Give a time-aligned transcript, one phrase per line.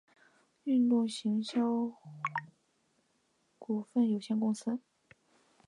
[0.63, 1.91] 运动行销
[3.59, 4.79] 股份有限公司